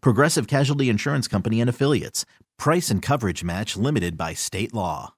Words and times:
Progressive 0.00 0.46
Casualty 0.46 0.88
Insurance 0.88 1.26
Company 1.28 1.60
and 1.60 1.68
Affiliates. 1.70 2.24
Price 2.58 2.90
and 2.90 3.02
coverage 3.02 3.44
match 3.44 3.76
limited 3.76 4.16
by 4.16 4.32
state 4.34 4.72
law. 4.72 5.12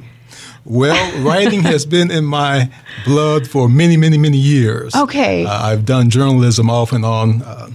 Well, 0.64 1.22
writing 1.26 1.62
has 1.62 1.86
been 1.86 2.10
in 2.10 2.24
my 2.24 2.70
blood 3.04 3.48
for 3.48 3.68
many, 3.68 3.96
many, 3.96 4.18
many 4.18 4.38
years. 4.38 4.94
Okay. 4.94 5.44
Uh, 5.44 5.50
I've 5.50 5.84
done 5.84 6.10
journalism 6.10 6.68
off 6.70 6.92
and 6.92 7.04
on, 7.04 7.42
uh, 7.42 7.70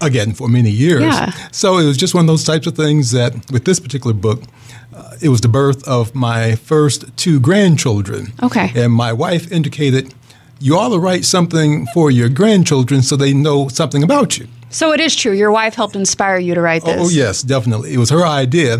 again, 0.00 0.32
for 0.32 0.48
many 0.48 0.70
years. 0.70 1.02
Yeah. 1.02 1.30
So 1.52 1.78
it 1.78 1.86
was 1.86 1.96
just 1.96 2.14
one 2.14 2.24
of 2.24 2.28
those 2.28 2.44
types 2.44 2.66
of 2.66 2.76
things 2.76 3.12
that, 3.12 3.34
with 3.50 3.64
this 3.64 3.80
particular 3.80 4.14
book, 4.14 4.42
uh, 4.94 5.16
it 5.20 5.28
was 5.28 5.40
the 5.40 5.48
birth 5.48 5.86
of 5.86 6.14
my 6.14 6.56
first 6.56 7.16
two 7.16 7.38
grandchildren. 7.38 8.32
Okay. 8.42 8.72
And 8.74 8.92
my 8.92 9.12
wife 9.12 9.50
indicated, 9.52 10.14
you 10.58 10.76
ought 10.78 10.88
to 10.88 10.98
write 10.98 11.24
something 11.24 11.86
for 11.92 12.10
your 12.10 12.28
grandchildren 12.28 13.02
so 13.02 13.16
they 13.16 13.34
know 13.34 13.68
something 13.68 14.02
about 14.02 14.38
you. 14.38 14.48
So 14.70 14.92
it 14.92 15.00
is 15.00 15.14
true. 15.14 15.32
Your 15.32 15.50
wife 15.50 15.74
helped 15.74 15.96
inspire 15.96 16.38
you 16.38 16.54
to 16.54 16.60
write 16.60 16.84
this. 16.84 16.96
Oh, 16.98 17.08
yes, 17.08 17.42
definitely. 17.42 17.92
It 17.94 17.98
was 17.98 18.10
her 18.10 18.24
idea. 18.26 18.78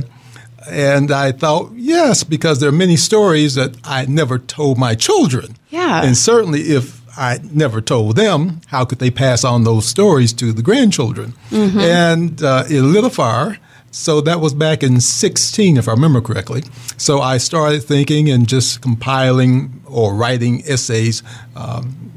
And 0.68 1.10
I 1.10 1.32
thought, 1.32 1.72
yes, 1.74 2.24
because 2.24 2.60
there 2.60 2.68
are 2.68 2.72
many 2.72 2.96
stories 2.96 3.54
that 3.54 3.76
I 3.84 4.06
never 4.06 4.38
told 4.38 4.78
my 4.78 4.94
children. 4.94 5.56
Yeah. 5.70 6.02
And 6.02 6.16
certainly 6.16 6.60
if 6.62 7.02
I 7.18 7.38
never 7.52 7.80
told 7.80 8.16
them, 8.16 8.60
how 8.66 8.84
could 8.84 8.98
they 8.98 9.10
pass 9.10 9.44
on 9.44 9.64
those 9.64 9.86
stories 9.86 10.32
to 10.34 10.52
the 10.52 10.62
grandchildren? 10.62 11.34
Mm-hmm. 11.50 11.78
And 11.80 12.42
uh, 12.42 12.64
it 12.68 12.82
lit 12.82 13.04
a 13.04 13.10
fire. 13.10 13.58
So 13.90 14.20
that 14.22 14.40
was 14.40 14.52
back 14.52 14.82
in 14.82 15.00
16, 15.00 15.78
if 15.78 15.88
I 15.88 15.92
remember 15.92 16.20
correctly. 16.20 16.64
So 16.98 17.20
I 17.20 17.38
started 17.38 17.82
thinking 17.82 18.28
and 18.28 18.46
just 18.46 18.82
compiling 18.82 19.82
or 19.86 20.14
writing 20.14 20.62
essays 20.66 21.22
um, 21.54 22.12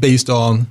based 0.00 0.30
on 0.30 0.68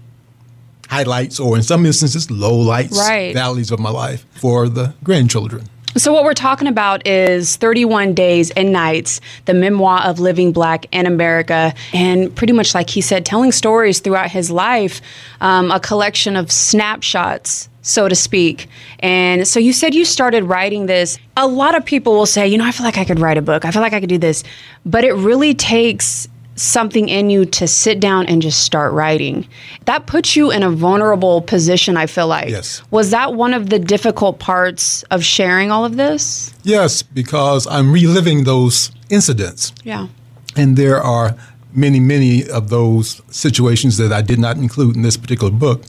highlights 0.90 1.40
or, 1.40 1.58
in 1.58 1.64
some 1.64 1.86
instances, 1.86 2.28
lowlights, 2.28 2.94
Right. 2.98 3.34
valleys 3.34 3.72
of 3.72 3.80
my 3.80 3.90
life 3.92 4.26
for 4.40 4.70
the 4.70 4.94
grandchildren. 5.04 5.68
So, 5.96 6.14
what 6.14 6.26
we're 6.26 6.34
talking 6.34 6.68
about 6.68 7.08
is 7.08 7.56
31 7.56 8.14
Days 8.14 8.52
and 8.52 8.72
Nights, 8.72 9.20
the 9.46 9.54
memoir 9.54 10.02
of 10.04 10.20
living 10.20 10.52
black 10.52 10.86
in 10.92 11.08
America. 11.08 11.74
And 11.94 12.36
pretty 12.36 12.54
much, 12.54 12.76
like 12.76 12.90
he 12.90 13.02
said, 13.02 13.26
telling 13.26 13.52
stories 13.52 14.00
throughout 14.00 14.30
his 14.30 14.52
life, 14.52 15.02
um, 15.42 15.72
a 15.72 15.80
collection 15.80 16.36
of 16.36 16.52
snapshots, 16.52 17.70
so 17.82 18.08
to 18.10 18.16
speak. 18.16 18.68
And 19.00 19.48
so, 19.48 19.60
you 19.60 19.74
said 19.74 19.96
you 19.96 20.06
started 20.06 20.44
writing 20.44 20.86
this. 20.86 21.18
A 21.36 21.48
lot 21.48 21.74
of 21.74 21.84
people 21.86 22.14
will 22.14 22.26
say, 22.28 22.48
you 22.48 22.58
know, 22.58 22.66
I 22.66 22.72
feel 22.72 22.86
like 22.86 22.98
I 22.98 23.06
could 23.06 23.20
write 23.20 23.38
a 23.38 23.42
book, 23.42 23.66
I 23.66 23.72
feel 23.72 23.82
like 23.82 23.94
I 23.94 24.00
could 24.00 24.10
do 24.10 24.20
this. 24.20 24.44
But 24.86 25.04
it 25.04 25.14
really 25.14 25.56
takes 25.56 26.28
something 26.58 27.08
in 27.08 27.30
you 27.30 27.46
to 27.46 27.68
sit 27.68 28.00
down 28.00 28.26
and 28.26 28.42
just 28.42 28.64
start 28.64 28.92
writing. 28.94 29.48
That 29.86 30.08
puts 30.08 30.36
you 30.36 30.52
in 30.52 30.64
a 30.64 30.70
vulnerable 30.70 31.42
position, 31.42 31.98
I 31.98 32.08
feel 32.08 32.28
like. 32.28 32.50
Yes. 32.50 32.82
Was 32.92 33.12
that 33.12 33.34
one 33.34 33.54
of 33.54 33.70
the 33.70 33.80
difficult 33.80 34.40
parts 34.40 35.04
of 35.04 35.24
sharing 35.24 35.72
all 35.72 35.86
of 35.86 35.98
this? 35.98 36.54
Yes, 36.64 37.02
because 37.04 37.68
I'm 37.68 37.92
reliving 37.92 38.44
those 38.44 38.92
incidents. 39.10 39.72
Yeah. 39.84 40.08
And 40.56 40.76
there 40.76 41.02
are 41.02 41.36
many, 41.74 42.00
many 42.00 42.50
of 42.50 42.70
those 42.70 43.22
situations 43.30 43.98
that 43.98 44.12
I 44.12 44.22
did 44.22 44.40
not 44.40 44.58
include 44.58 44.96
in 44.96 45.04
this 45.04 45.16
particular 45.16 45.52
book. 45.52 45.84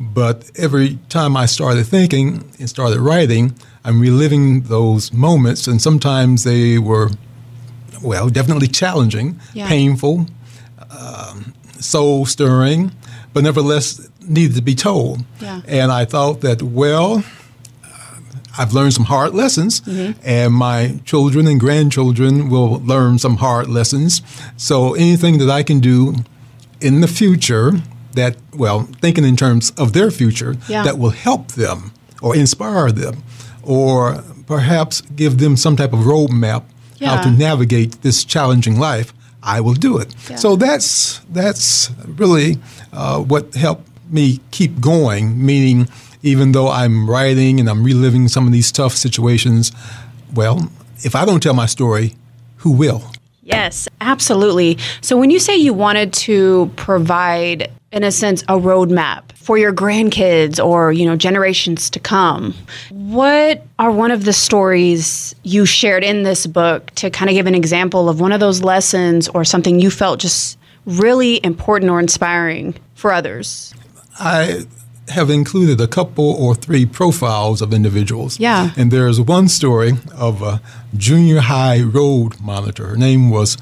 But 0.00 0.50
every 0.56 0.98
time 1.10 1.36
I 1.36 1.46
started 1.46 1.86
thinking 1.86 2.50
and 2.58 2.68
started 2.68 2.98
writing, 3.00 3.54
I'm 3.84 4.00
reliving 4.00 4.62
those 4.62 5.12
moments. 5.12 5.66
And 5.68 5.82
sometimes 5.82 6.44
they 6.44 6.78
were, 6.78 7.10
well, 8.04 8.28
definitely 8.28 8.68
challenging, 8.68 9.38
Yeah. 9.54 9.66
painful, 9.68 10.26
um, 10.90 11.54
soul 11.80 12.26
stirring, 12.26 12.92
but 13.32 13.42
nevertheless 13.42 14.00
needed 14.26 14.54
to 14.56 14.62
be 14.62 14.74
told. 14.74 15.24
Yeah. 15.40 15.60
And 15.66 15.90
I 15.90 16.04
thought 16.04 16.40
that, 16.42 16.62
well, 16.62 17.24
I've 18.56 18.72
learned 18.72 18.94
some 18.94 19.06
hard 19.06 19.34
lessons, 19.34 19.82
and 20.24 20.54
my 20.54 21.00
children 21.04 21.48
and 21.48 21.58
grandchildren 21.58 22.48
will 22.50 22.80
learn 22.84 23.18
some 23.18 23.36
hard 23.38 23.66
lessons. 23.68 24.22
So 24.56 24.94
anything 24.94 25.38
that 25.38 25.50
I 25.50 25.64
can 25.64 25.80
do 25.80 26.14
in 26.80 27.00
the 27.00 27.08
future 27.08 27.82
that, 28.14 28.36
well, 28.56 28.86
thinking 29.00 29.24
in 29.24 29.36
terms 29.36 29.72
of 29.76 29.92
their 29.92 30.10
future, 30.12 30.56
Yeah. 30.68 30.84
that 30.84 30.98
will 30.98 31.10
help 31.10 31.52
them 31.52 31.90
or 32.22 32.36
inspire 32.36 32.92
them 32.92 33.24
or 33.62 34.22
perhaps 34.46 35.02
give 35.16 35.38
them 35.38 35.56
some 35.56 35.74
type 35.74 35.92
of 35.92 36.00
roadmap 36.00 36.62
how 37.04 37.22
to 37.22 37.30
navigate 37.30 38.02
this 38.02 38.24
challenging 38.24 38.78
life, 38.78 39.12
I 39.42 39.60
will 39.60 39.74
do 39.74 39.98
it. 39.98 40.14
Yeah. 40.28 40.36
So 40.36 40.56
that's 40.56 41.20
that's 41.30 41.90
really 42.06 42.58
uh, 42.92 43.20
what 43.20 43.54
helped 43.54 43.88
me 44.10 44.40
keep 44.50 44.80
going. 44.80 45.44
Meaning, 45.44 45.88
even 46.22 46.52
though 46.52 46.68
I'm 46.68 47.08
writing 47.08 47.60
and 47.60 47.68
I'm 47.68 47.84
reliving 47.84 48.28
some 48.28 48.46
of 48.46 48.52
these 48.52 48.72
tough 48.72 48.94
situations, 48.94 49.72
well, 50.34 50.70
if 50.98 51.14
I 51.14 51.24
don't 51.24 51.42
tell 51.42 51.54
my 51.54 51.66
story, 51.66 52.14
who 52.58 52.70
will? 52.70 53.12
Yes, 53.44 53.88
absolutely. 54.00 54.78
So 55.00 55.16
when 55.16 55.30
you 55.30 55.38
say 55.38 55.56
you 55.56 55.74
wanted 55.74 56.12
to 56.14 56.70
provide 56.76 57.70
in 57.92 58.02
a 58.02 58.10
sense 58.10 58.42
a 58.42 58.58
roadmap 58.58 59.30
for 59.36 59.56
your 59.58 59.72
grandkids 59.72 60.64
or, 60.64 60.92
you 60.92 61.04
know, 61.04 61.14
generations 61.14 61.90
to 61.90 62.00
come, 62.00 62.54
what 62.90 63.64
are 63.78 63.90
one 63.90 64.10
of 64.10 64.24
the 64.24 64.32
stories 64.32 65.34
you 65.42 65.66
shared 65.66 66.02
in 66.02 66.22
this 66.22 66.46
book 66.46 66.90
to 66.92 67.10
kind 67.10 67.30
of 67.30 67.34
give 67.34 67.46
an 67.46 67.54
example 67.54 68.08
of 68.08 68.20
one 68.20 68.32
of 68.32 68.40
those 68.40 68.62
lessons 68.62 69.28
or 69.28 69.44
something 69.44 69.78
you 69.78 69.90
felt 69.90 70.18
just 70.18 70.58
really 70.86 71.44
important 71.44 71.90
or 71.90 72.00
inspiring 72.00 72.74
for 72.94 73.12
others? 73.12 73.74
I 74.18 74.66
have 75.08 75.28
included 75.30 75.80
a 75.80 75.86
couple 75.86 76.30
or 76.32 76.54
three 76.54 76.86
profiles 76.86 77.60
of 77.60 77.72
individuals. 77.74 78.40
Yeah. 78.40 78.70
And 78.76 78.90
there's 78.90 79.20
one 79.20 79.48
story 79.48 79.92
of 80.16 80.40
a 80.42 80.60
junior 80.96 81.40
high 81.40 81.82
road 81.82 82.40
monitor. 82.40 82.86
Her 82.88 82.96
name 82.96 83.28
was 83.30 83.58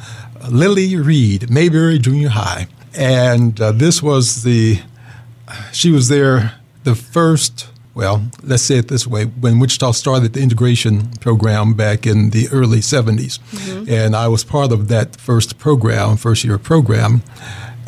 Lily 0.49 0.97
Reed, 0.97 1.51
Mayberry 1.51 1.99
Junior 1.99 2.29
High. 2.31 2.67
and 2.95 3.61
uh, 3.61 3.73
this 3.73 4.03
was 4.03 4.43
the 4.43 4.79
she 5.73 5.91
was 5.91 6.09
there 6.09 6.53
the 6.85 6.95
first 6.95 7.69
well 7.95 8.23
let's 8.43 8.63
say 8.63 8.77
it 8.79 8.89
this 8.89 9.07
way 9.07 9.25
when 9.25 9.59
wichita 9.59 9.93
started 9.93 10.33
the 10.35 10.41
integration 10.43 11.09
program 11.21 11.73
back 11.75 12.07
in 12.07 12.31
the 12.31 12.49
early 12.53 12.79
70s 12.81 13.39
and 13.89 14.15
i 14.15 14.27
was 14.29 14.45
part 14.45 14.73
of 14.73 14.89
that 14.89 15.17
first 15.17 15.59
program 15.59 16.17
first 16.17 16.45
year 16.45 16.59
program 16.59 17.23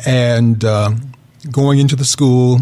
and 0.07 0.63
uh, 0.65 0.91
going 1.51 1.77
into 1.79 1.95
the 1.95 2.05
school 2.05 2.59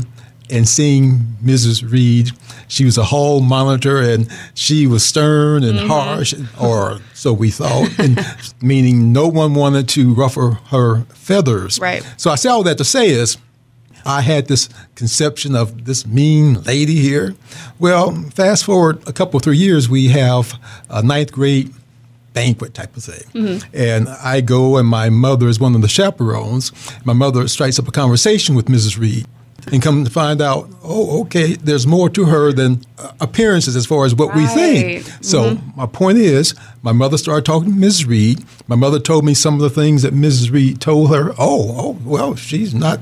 and 0.49 0.67
seeing 0.67 1.19
mrs 1.43 1.89
reed 1.89 2.31
she 2.67 2.85
was 2.85 2.97
a 2.97 3.03
hall 3.03 3.39
monitor 3.39 4.01
and 4.01 4.29
she 4.53 4.87
was 4.87 5.05
stern 5.05 5.63
and 5.63 5.79
mm-hmm. 5.79 5.87
harsh 5.87 6.33
or 6.59 6.99
so 7.13 7.31
we 7.31 7.49
thought 7.49 7.89
and 7.99 8.19
meaning 8.61 9.11
no 9.13 9.27
one 9.27 9.53
wanted 9.53 9.87
to 9.87 10.13
ruffle 10.13 10.53
her 10.69 11.01
feathers 11.13 11.79
Right. 11.79 12.03
so 12.17 12.29
i 12.31 12.35
say 12.35 12.49
all 12.49 12.63
that 12.63 12.77
to 12.77 12.85
say 12.85 13.09
is 13.09 13.37
I 14.05 14.21
had 14.21 14.47
this 14.47 14.69
conception 14.95 15.55
of 15.55 15.85
this 15.85 16.05
mean 16.05 16.61
lady 16.63 16.95
here. 16.95 17.35
Well, 17.79 18.13
fast 18.35 18.65
forward 18.65 19.01
a 19.07 19.13
couple, 19.13 19.39
three 19.39 19.57
years, 19.57 19.89
we 19.89 20.09
have 20.09 20.59
a 20.89 21.01
ninth 21.01 21.31
grade 21.31 21.73
banquet 22.33 22.73
type 22.73 22.95
of 22.97 23.03
thing. 23.03 23.23
Mm-hmm. 23.33 23.75
And 23.75 24.09
I 24.09 24.41
go, 24.41 24.77
and 24.77 24.87
my 24.87 25.09
mother 25.09 25.47
is 25.47 25.59
one 25.59 25.75
of 25.75 25.81
the 25.81 25.87
chaperones. 25.87 26.71
My 27.05 27.13
mother 27.13 27.47
strikes 27.47 27.79
up 27.79 27.87
a 27.87 27.91
conversation 27.91 28.55
with 28.55 28.65
Mrs. 28.65 28.99
Reed. 28.99 29.25
And 29.71 29.81
come 29.81 30.03
to 30.03 30.11
find 30.11 30.41
out, 30.41 30.69
oh, 30.83 31.21
okay, 31.21 31.53
there's 31.53 31.87
more 31.87 32.09
to 32.09 32.25
her 32.25 32.51
than 32.51 32.81
uh, 32.97 33.13
appearances 33.21 33.75
as 33.75 33.85
far 33.85 34.05
as 34.05 34.13
what 34.13 34.35
we 34.35 34.45
think. 34.47 35.05
Right. 35.05 35.17
So 35.23 35.57
my 35.75 35.85
point 35.85 36.17
is, 36.17 36.53
my 36.81 36.91
mother 36.91 37.17
started 37.17 37.45
talking 37.45 37.69
to 37.69 37.75
Mrs. 37.75 38.07
Reed. 38.07 38.43
My 38.67 38.75
mother 38.75 38.99
told 38.99 39.23
me 39.25 39.33
some 39.33 39.55
of 39.55 39.61
the 39.61 39.69
things 39.69 40.01
that 40.01 40.13
Mrs. 40.13 40.51
Reed 40.51 40.81
told 40.81 41.15
her. 41.15 41.31
Oh, 41.31 41.75
oh, 41.77 41.97
well, 42.03 42.35
she's 42.35 42.73
not 42.73 42.99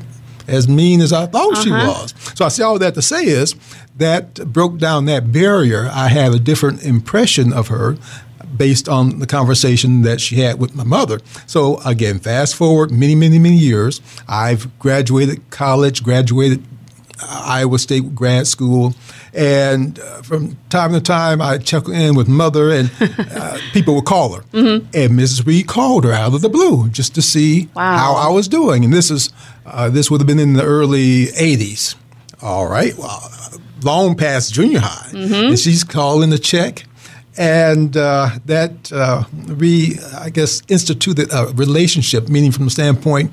as 0.48 0.68
mean 0.68 1.02
as 1.02 1.13
I 1.13 1.25
thought 1.28 1.58
she 1.58 1.72
was. 1.72 2.13
So 2.36 2.46
I 2.46 2.50
say 2.50 2.63
all 2.63 2.78
that 2.80 2.94
to 2.96 3.02
say 3.02 3.24
is 3.24 3.56
that 3.98 4.36
broke 4.52 4.78
down 4.78 5.06
that 5.06 5.31
barrier. 5.31 5.90
I 5.92 6.10
had 6.10 6.34
a 6.34 6.40
different 6.40 6.84
impression 6.84 7.54
of 7.54 7.69
her 7.69 7.98
based 8.57 8.88
on 8.89 9.19
the 9.19 9.27
conversation 9.27 10.01
that 10.03 10.19
she 10.21 10.38
had 10.38 10.59
with 10.59 10.75
my 10.75 10.83
mother. 10.83 11.19
So 11.48 11.80
again, 11.86 12.19
fast 12.19 12.56
forward 12.56 12.92
many, 12.92 13.15
many, 13.15 13.39
many 13.39 13.57
years. 13.57 14.01
I've 14.27 14.77
graduated 14.80 15.50
college, 15.50 16.03
graduated 16.03 16.63
Iowa 17.24 17.77
State 17.77 18.15
grad 18.15 18.48
school, 18.48 18.95
and 19.33 20.00
uh, 20.00 20.24
from 20.24 20.57
time 20.69 20.92
to 20.94 21.00
time 21.00 21.39
I 21.39 21.59
check 21.59 21.88
in 21.88 22.15
with 22.15 22.27
mother, 22.27 22.71
and 22.71 22.89
uh, 23.00 23.59
people 23.74 23.94
would 23.95 24.06
call 24.06 24.33
her, 24.33 24.42
and 24.53 24.89
Mrs. 24.92 25.45
Reed 25.45 25.68
called 25.68 26.03
her 26.03 26.12
out 26.13 26.33
of 26.33 26.42
the 26.42 26.50
blue 26.50 26.89
just 26.89 27.13
to 27.15 27.21
see 27.21 27.69
Wow. 27.75 27.95
how 27.98 28.13
I 28.15 28.30
was 28.33 28.48
doing, 28.48 28.83
and 28.83 28.92
this 28.92 29.12
is 29.12 29.31
uh, 29.68 29.89
this 29.89 30.09
would 30.09 30.19
have 30.19 30.27
been 30.27 30.39
in 30.39 30.53
the 30.53 30.63
early 30.63 31.27
'80s. 31.27 31.94
All 32.42 32.65
right, 32.68 32.98
well, 32.98 33.21
long 33.83 34.15
past 34.15 34.51
junior 34.51 34.80
high, 34.80 35.12
and 35.13 35.59
she's 35.59 35.83
calling 35.83 36.31
the 36.31 36.39
check. 36.39 36.86
And 37.38 37.95
uh, 37.95 38.30
that 38.45 38.92
uh, 38.92 39.24
re, 39.31 39.98
I 40.18 40.30
guess, 40.30 40.62
instituted 40.68 41.31
a 41.31 41.48
relationship, 41.54 42.28
meaning 42.28 42.51
from 42.51 42.66
the 42.66 42.72
standpoint, 42.72 43.31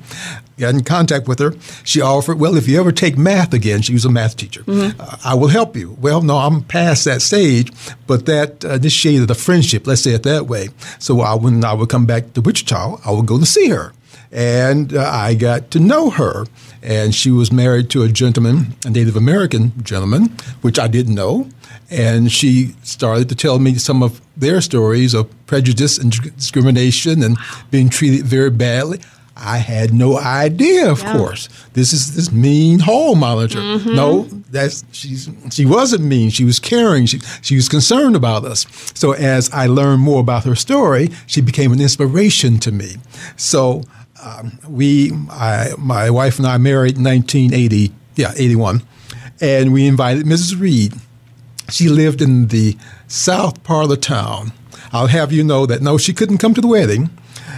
got 0.57 0.73
in 0.73 0.83
contact 0.83 1.27
with 1.27 1.39
her. 1.39 1.53
She 1.83 2.01
offered, 2.01 2.39
well, 2.39 2.55
if 2.55 2.67
you 2.67 2.79
ever 2.79 2.91
take 2.91 3.17
math 3.17 3.53
again, 3.53 3.81
she 3.81 3.93
was 3.93 4.05
a 4.05 4.09
math 4.09 4.37
teacher, 4.37 4.63
uh, 4.67 5.17
I 5.23 5.33
will 5.33 5.47
help 5.47 5.75
you. 5.75 5.97
Well, 5.99 6.21
no, 6.21 6.37
I'm 6.37 6.63
past 6.63 7.05
that 7.05 7.21
stage, 7.21 7.71
but 8.07 8.25
that 8.25 8.63
uh, 8.63 8.73
initiated 8.73 9.29
a 9.31 9.35
friendship, 9.35 9.87
let's 9.87 10.01
say 10.01 10.11
it 10.11 10.23
that 10.23 10.47
way. 10.47 10.69
So 10.99 11.21
I, 11.21 11.35
when 11.35 11.63
I 11.63 11.73
would 11.73 11.89
come 11.89 12.05
back 12.05 12.33
to 12.33 12.41
Wichita, 12.41 13.01
I 13.05 13.11
would 13.11 13.25
go 13.25 13.39
to 13.39 13.45
see 13.45 13.69
her. 13.69 13.93
And 14.31 14.93
uh, 14.93 15.09
I 15.11 15.33
got 15.33 15.71
to 15.71 15.79
know 15.79 16.11
her. 16.11 16.45
And 16.81 17.13
she 17.13 17.31
was 17.31 17.51
married 17.51 17.89
to 17.89 18.03
a 18.03 18.07
gentleman, 18.07 18.75
a 18.85 18.89
Native 18.89 19.17
American 19.17 19.73
gentleman, 19.83 20.27
which 20.61 20.79
I 20.79 20.87
didn't 20.87 21.15
know 21.15 21.49
and 21.89 22.31
she 22.31 22.75
started 22.83 23.29
to 23.29 23.35
tell 23.35 23.59
me 23.59 23.75
some 23.75 24.03
of 24.03 24.21
their 24.37 24.61
stories 24.61 25.13
of 25.13 25.29
prejudice 25.47 25.97
and 25.97 26.11
discrimination 26.35 27.23
and 27.23 27.37
being 27.71 27.89
treated 27.89 28.25
very 28.25 28.51
badly. 28.51 28.99
I 29.41 29.57
had 29.59 29.93
no 29.93 30.17
idea, 30.19 30.91
of 30.91 31.03
course. 31.05 31.47
This 31.71 31.93
is 31.93 32.13
this 32.15 32.29
mean 32.29 32.79
hall 32.79 33.15
monitor. 33.15 33.61
No, 33.85 34.23
that's 34.51 34.83
she's 34.91 35.29
she 35.51 35.65
wasn't 35.65 36.03
mean. 36.03 36.29
She 36.29 36.43
was 36.43 36.59
caring. 36.59 37.05
She 37.05 37.19
she 37.41 37.55
was 37.55 37.69
concerned 37.69 38.17
about 38.17 38.43
us. 38.43 38.65
So 38.95 39.13
as 39.13 39.49
I 39.51 39.67
learned 39.67 40.01
more 40.01 40.19
about 40.19 40.43
her 40.43 40.55
story, 40.55 41.09
she 41.25 41.39
became 41.39 41.71
an 41.71 41.79
inspiration 41.79 42.59
to 42.59 42.71
me. 42.73 42.97
So 43.37 43.83
um, 44.23 44.59
we, 44.67 45.11
I, 45.29 45.71
my 45.77 46.09
wife 46.09 46.39
and 46.39 46.47
I 46.47 46.57
married 46.57 46.97
in 46.97 47.03
1980, 47.03 47.93
yeah, 48.15 48.33
81, 48.35 48.81
and 49.39 49.71
we 49.71 49.87
invited 49.87 50.25
Mrs. 50.25 50.59
Reed 50.59 50.93
she 51.71 51.89
lived 51.89 52.21
in 52.21 52.47
the 52.47 52.77
south 53.07 53.63
part 53.63 53.83
of 53.83 53.89
the 53.89 53.97
town. 53.97 54.51
I'll 54.91 55.07
have 55.07 55.31
you 55.31 55.43
know 55.43 55.65
that 55.65 55.81
no, 55.81 55.97
she 55.97 56.13
couldn't 56.13 56.39
come 56.39 56.53
to 56.53 56.61
the 56.61 56.67
wedding, 56.67 57.09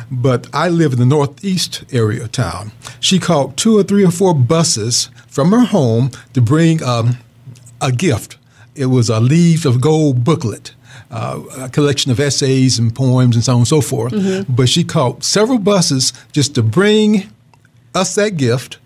but 0.10 0.48
I 0.54 0.70
live 0.70 0.94
in 0.94 1.00
the 1.00 1.06
northeast 1.06 1.84
area 1.92 2.24
of 2.24 2.32
town. 2.32 2.72
She 3.00 3.20
called 3.20 3.58
two 3.58 3.78
or 3.78 3.84
three 3.84 4.06
or 4.06 4.12
four 4.12 4.34
buses 4.34 5.10
from 5.28 5.52
her 5.52 5.66
home 5.66 6.12
to 6.34 6.42
bring 6.42 6.84
um, 6.84 7.18
a 7.80 7.92
gift. 7.92 8.38
It 8.76 8.88
was 8.88 9.10
a 9.10 9.20
Leaves 9.20 9.66
of 9.66 9.80
Gold 9.82 10.24
booklet, 10.24 10.74
uh, 11.10 11.42
a 11.58 11.70
collection 11.70 12.12
of 12.12 12.20
essays 12.20 12.78
and 12.80 12.94
poems 12.94 13.36
and 13.36 13.44
so 13.44 13.54
on 13.54 13.58
and 13.60 13.68
so 13.68 13.82
forth. 13.82 14.14
But 14.50 14.70
she 14.70 14.84
called 14.84 15.24
several 15.24 15.60
buses 15.60 16.14
just 16.32 16.56
to 16.56 16.64
bring 16.64 17.30
us 17.96 18.16
that 18.16 18.38
gift 18.38 18.78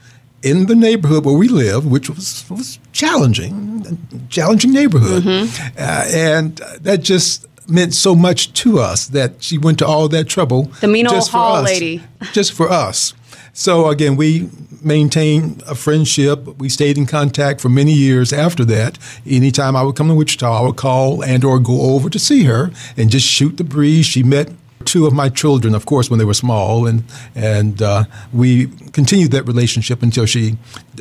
in 0.46 0.68
the 0.68 0.76
neighborhood 0.76 1.26
where 1.26 1.36
we 1.36 1.48
live, 1.48 1.88
which 1.88 2.08
was, 2.08 2.46
was 2.52 2.80
challenging, 2.94 3.98
challenging 4.30 4.72
neighborhood. 4.72 5.24
Mm-hmm. 5.24 5.78
Uh, 5.78 6.06
and 6.14 6.58
that 6.82 7.02
just 7.02 7.48
meant 7.68 7.96
so 7.96 8.14
much 8.14 8.54
to 8.54 8.78
us 8.78 9.08
that 9.08 9.42
she 9.42 9.58
went 9.58 9.80
to 9.80 9.88
all 9.88 10.08
that 10.08 10.26
trouble. 10.26 10.66
The 10.82 10.88
mean 10.88 11.08
old 11.08 11.16
just 11.16 11.32
for 11.32 11.38
hall 11.38 11.56
us, 11.56 11.66
lady. 11.66 12.04
just 12.32 12.54
for 12.54 12.70
us. 12.70 13.16
So 13.54 13.88
again, 13.88 14.18
we 14.18 14.50
maintained 14.84 15.64
a 15.66 15.74
friendship. 15.74 16.46
We 16.60 16.70
stayed 16.70 16.96
in 16.96 17.08
contact 17.08 17.60
for 17.60 17.70
many 17.70 17.94
years 17.94 18.32
after 18.32 18.64
that. 18.66 19.00
Anytime 19.26 19.76
I 19.76 19.82
would 19.82 19.96
come 19.96 20.10
to 20.10 20.14
Wichita, 20.14 20.60
I 20.60 20.62
would 20.62 20.76
call 20.76 21.24
and 21.24 21.44
or 21.44 21.58
go 21.58 21.96
over 21.96 22.08
to 22.10 22.20
see 22.20 22.44
her 22.44 22.70
and 22.96 23.10
just 23.10 23.26
shoot 23.26 23.58
the 23.58 23.64
breeze. 23.64 24.06
She 24.06 24.22
met 24.22 24.52
two 24.86 25.06
of 25.08 25.14
my 25.14 25.30
children, 25.30 25.76
of 25.76 25.86
course, 25.86 26.10
when 26.10 26.20
they 26.20 26.26
were 26.26 26.34
small, 26.34 26.88
and 26.88 27.04
and 27.36 27.82
uh, 27.82 28.04
we 28.34 28.68
continued 28.94 29.32
that 29.32 29.44
relationship 29.44 30.02
until 30.04 30.26
she 30.26 30.56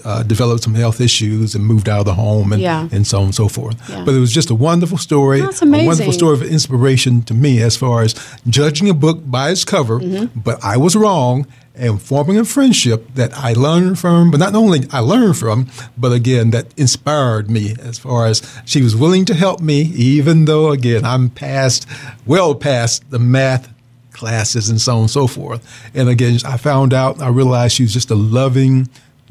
uh, 0.04 0.22
developed 0.22 0.62
some 0.64 0.74
health 0.74 1.00
issues 1.00 1.54
and 1.54 1.64
moved 1.64 1.88
out 1.88 2.00
of 2.00 2.06
the 2.06 2.14
home, 2.14 2.52
and, 2.52 2.60
Yeah. 2.62 2.88
and 2.92 3.06
so 3.06 3.18
on 3.18 3.24
and 3.24 3.34
so 3.34 3.48
forth. 3.48 3.76
Yeah. 3.88 4.04
But 4.04 4.14
it 4.14 4.20
was 4.20 4.32
just 4.32 4.50
a 4.50 4.54
wonderful 4.54 4.98
story, 4.98 5.40
That's 5.40 5.62
a 5.62 5.66
wonderful 5.66 6.12
story 6.12 6.34
of 6.34 6.42
inspiration 6.42 7.22
to 7.24 7.34
me 7.34 7.62
as 7.62 7.76
far 7.76 8.02
as 8.02 8.14
judging 8.48 8.88
a 8.88 8.94
book 8.94 9.18
by 9.30 9.50
its 9.50 9.64
cover. 9.64 10.00
Mm-hmm. 10.00 10.40
But 10.40 10.56
I 10.64 10.76
was 10.76 10.96
wrong. 10.96 11.46
And 11.76 12.00
forming 12.00 12.38
a 12.38 12.44
friendship 12.44 13.00
that 13.16 13.32
I 13.36 13.52
learned 13.52 13.98
from, 13.98 14.30
but 14.30 14.38
not 14.38 14.54
only 14.54 14.86
I 14.92 15.00
learned 15.00 15.36
from, 15.36 15.66
but 15.98 16.12
again, 16.12 16.50
that 16.52 16.66
inspired 16.76 17.50
me 17.50 17.74
as 17.82 17.98
far 17.98 18.26
as 18.26 18.42
she 18.64 18.80
was 18.80 18.94
willing 18.94 19.24
to 19.24 19.34
help 19.34 19.58
me, 19.60 19.80
even 19.96 20.44
though, 20.44 20.70
again, 20.70 21.04
I'm 21.04 21.30
past, 21.30 21.88
well 22.26 22.54
past 22.54 23.10
the 23.10 23.18
math 23.18 23.73
classes 24.14 24.70
and 24.70 24.80
so 24.80 24.94
on 24.94 25.00
and 25.02 25.10
so 25.10 25.26
forth. 25.26 25.62
And 25.94 26.08
again, 26.08 26.38
I 26.44 26.56
found 26.56 26.94
out, 26.94 27.20
I 27.20 27.28
realized 27.28 27.76
she 27.76 27.82
was 27.82 27.92
just 27.92 28.10
a 28.10 28.14
loving, 28.14 28.88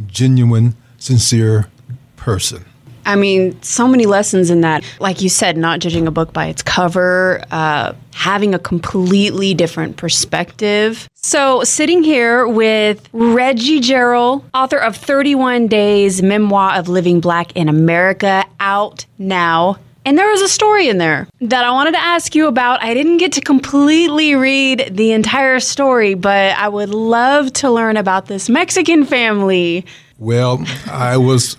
genuine, 0.08 0.76
sincere 0.98 1.70
person. 2.16 2.64
I 3.06 3.16
mean, 3.16 3.62
so 3.62 3.88
many 3.88 4.06
lessons 4.06 4.50
in 4.50 4.62
that. 4.62 4.84
Like 5.00 5.22
you 5.22 5.30
said, 5.30 5.58
not 5.58 5.80
judging 5.80 6.08
a 6.08 6.12
book 6.12 6.32
by 6.32 6.48
its 6.48 6.62
cover, 6.62 7.44
uh, 7.52 7.94
having 8.14 8.56
a 8.56 8.60
completely 8.60 9.54
different 9.54 9.98
perspective. 9.98 11.10
So, 11.16 11.64
sitting 11.64 12.04
here 12.04 12.48
with 12.48 13.08
Reggie 13.12 13.82
Jarrell, 13.82 14.44
author 14.54 14.78
of 14.78 14.96
31 14.96 15.68
Days 15.68 16.22
Memoir 16.22 16.76
of 16.76 16.88
Living 16.88 17.20
Black 17.20 17.52
in 17.56 17.68
America, 17.68 18.46
out 18.60 19.06
now. 19.18 19.78
And 20.06 20.18
there 20.18 20.30
was 20.30 20.42
a 20.42 20.50
story 20.50 20.90
in 20.90 20.98
there 20.98 21.28
that 21.42 21.64
I 21.64 21.72
wanted 21.72 21.92
to 21.92 22.00
ask 22.00 22.36
you 22.36 22.48
about. 22.48 22.84
I 22.84 22.94
didn't 22.94 23.18
get 23.18 23.32
to 23.34 23.42
completely 23.42 24.36
read 24.36 24.90
the 24.92 25.12
entire 25.14 25.60
story, 25.60 26.14
but 26.14 26.58
I 26.58 26.68
would 26.68 26.90
love 26.90 27.54
to 27.54 27.72
learn 27.72 27.96
about 27.98 28.26
this 28.28 28.50
Mexican 28.50 29.06
family. 29.06 29.86
Well, 30.20 30.66
I 30.92 31.16
was 31.18 31.56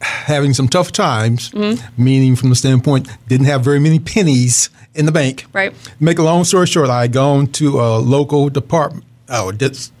having 0.00 0.54
some 0.54 0.68
tough 0.68 0.92
times, 0.92 1.50
Mm-hmm. 1.50 2.02
meaning 2.02 2.36
from 2.36 2.50
the 2.50 2.56
standpoint, 2.56 3.08
didn't 3.28 3.46
have 3.46 3.62
very 3.62 3.80
many 3.80 3.98
pennies 3.98 4.70
in 4.94 5.06
the 5.06 5.12
bank. 5.12 5.46
Right. 5.52 5.74
Make 6.00 6.18
a 6.18 6.22
long 6.22 6.44
story 6.44 6.66
short, 6.66 6.88
I 6.90 7.02
had 7.02 7.12
gone 7.12 7.46
to 7.48 7.80
a 7.80 7.98
local 7.98 8.48
department, 8.48 9.04
oh, 9.28 9.52
it's 9.58 9.92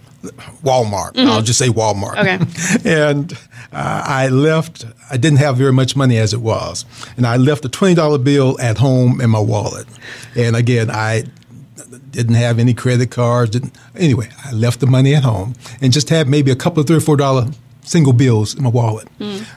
Walmart. 0.62 1.16
I'll 1.16 1.42
just 1.42 1.58
say 1.58 1.68
Walmart. 1.68 2.14
Mm-hmm. 2.16 2.80
Okay. 2.80 3.04
and 3.04 3.32
uh, 3.72 4.02
I 4.06 4.28
left, 4.28 4.84
I 5.10 5.16
didn't 5.16 5.38
have 5.38 5.56
very 5.56 5.72
much 5.72 5.96
money 5.96 6.18
as 6.18 6.32
it 6.32 6.40
was. 6.40 6.84
And 7.16 7.26
I 7.26 7.36
left 7.36 7.64
a 7.64 7.68
$20 7.68 8.22
bill 8.22 8.60
at 8.60 8.78
home 8.78 9.20
in 9.20 9.30
my 9.30 9.40
wallet. 9.40 9.86
And 10.36 10.56
again, 10.56 10.90
I 10.90 11.24
didn't 12.10 12.36
have 12.36 12.58
any 12.58 12.74
credit 12.74 13.10
cards. 13.10 13.50
Didn't 13.50 13.76
anyway. 13.96 14.28
I 14.44 14.52
left 14.52 14.80
the 14.80 14.86
money 14.86 15.14
at 15.14 15.24
home 15.24 15.54
and 15.80 15.92
just 15.92 16.08
had 16.08 16.28
maybe 16.28 16.50
a 16.50 16.56
couple 16.56 16.80
of 16.80 16.86
three 16.86 16.96
or 16.96 17.00
four 17.00 17.16
dollar 17.16 17.48
single 17.82 18.12
bills 18.12 18.54
in 18.54 18.62
my 18.62 18.70
wallet. 18.70 19.08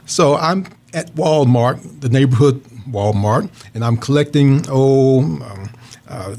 So 0.05 0.36
I'm 0.36 0.65
at 0.93 1.13
Walmart, 1.15 2.01
the 2.01 2.09
neighborhood 2.09 2.63
Walmart, 2.89 3.50
and 3.74 3.83
I'm 3.83 3.97
collecting 3.97 4.65
oh. 4.69 5.21
Um, 5.21 5.69
uh, 6.07 6.35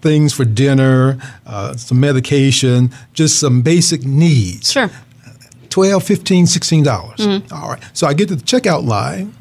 things 0.00 0.32
for 0.32 0.44
dinner, 0.44 1.18
uh, 1.46 1.74
some 1.76 2.00
medication, 2.00 2.90
just 3.12 3.38
some 3.38 3.62
basic 3.62 4.04
needs. 4.04 4.72
Sure. 4.72 4.90
12 5.70 6.04
15 6.04 6.46
16 6.46 6.84
dollars 6.84 7.26
All 7.50 7.70
right 7.70 7.82
so 7.92 8.06
i 8.06 8.14
get 8.14 8.28
to 8.28 8.36
the 8.36 8.44
checkout 8.44 8.86
line 8.86 9.34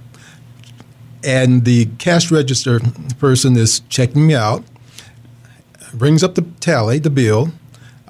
and 1.23 1.63
the 1.63 1.85
cash 1.99 2.31
register 2.31 2.79
person 3.19 3.55
is 3.55 3.81
checking 3.81 4.25
me 4.25 4.33
out 4.33 4.63
brings 5.93 6.23
up 6.23 6.33
the 6.33 6.41
tally 6.59 6.97
the 6.97 7.11
bill 7.11 7.51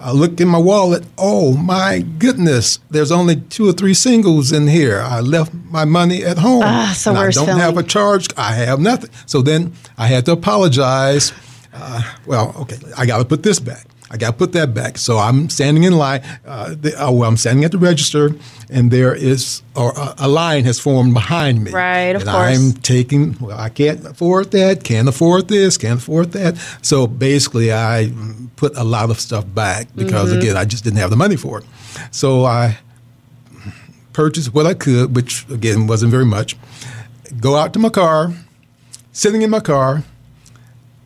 i 0.04 0.12
looked 0.12 0.42
in 0.42 0.48
my 0.50 0.58
wallet. 0.58 1.04
Oh 1.18 1.56
my 1.56 2.00
goodness. 2.20 2.80
There's 2.90 3.12
only 3.12 3.38
two 3.38 3.68
or 3.70 3.74
three 3.74 3.94
singles 3.94 4.52
in 4.52 4.68
here. 4.68 5.00
I 5.00 5.22
left 5.22 5.54
my 5.54 5.86
money 5.86 6.24
at 6.24 6.38
home. 6.38 6.64
Ah, 6.66 6.94
the 7.04 7.10
and 7.10 7.20
i 7.20 7.30
don't 7.32 7.58
have 7.60 7.78
a 7.78 7.84
charge. 7.84 8.28
I 8.38 8.52
have 8.54 8.80
nothing. 8.80 9.10
So 9.26 9.42
then 9.42 9.74
i 9.98 10.08
had 10.08 10.26
to 10.26 10.34
apologize. 10.34 11.32
Uh, 11.76 12.04
well 12.28 12.54
okay 12.60 12.78
i 12.98 13.04
got 13.06 13.18
to 13.18 13.26
put 13.26 13.42
this 13.42 13.60
back 13.60 13.86
I 14.14 14.18
got 14.18 14.28
to 14.32 14.38
put 14.38 14.52
that 14.54 14.74
back. 14.76 15.00
So 15.00 15.18
I'm 15.18 15.50
standing 15.50 15.84
in 15.84 15.94
line. 15.98 16.22
Uh, 16.46 16.76
the, 16.80 16.94
uh, 16.96 17.12
well, 17.12 17.28
I'm 17.28 17.36
standing 17.36 17.66
at 17.66 17.72
the 17.72 17.80
register, 17.80 18.30
and 18.70 18.92
there 18.92 19.16
is 19.16 19.64
or 19.76 19.92
a, 19.98 20.14
a 20.20 20.28
line 20.28 20.66
has 20.66 20.80
formed 20.80 21.14
behind 21.16 21.64
me. 21.64 21.72
Right, 21.72 22.16
of 22.16 22.22
and 22.22 22.30
course. 22.32 22.58
I'm 22.58 22.74
taking. 22.82 23.36
Well, 23.40 23.58
I 23.60 23.70
can't 23.70 24.06
afford 24.06 24.52
that. 24.52 24.84
Can't 24.84 25.10
afford 25.10 25.48
this. 25.48 25.78
Can't 25.78 26.00
afford 26.00 26.32
that. 26.34 26.58
So 26.84 27.08
basically, 27.08 27.74
I 27.74 28.12
put 28.56 28.78
a 28.78 28.84
lot 28.84 29.10
of 29.10 29.20
stuff 29.20 29.46
back 29.54 29.88
because 29.96 30.30
Mm-hmm. 30.30 30.40
again, 30.42 30.58
I 30.58 30.66
just 30.66 30.84
didn't 30.84 31.00
have 31.00 31.10
the 31.10 31.18
money 31.18 31.36
for 31.36 31.60
it. 31.60 31.66
So 32.12 32.46
I 32.46 32.78
purchased 34.14 34.54
what 34.54 34.68
I 34.68 34.76
could, 34.76 35.16
which 35.16 35.50
again 35.50 35.88
wasn't 35.88 36.12
very 36.12 36.26
much. 36.26 36.56
Go 37.42 37.56
out 37.56 37.74
to 37.74 37.80
my 37.80 37.90
car. 37.90 38.32
Sitting 39.12 39.42
in 39.42 39.50
my 39.50 39.60
car, 39.60 40.04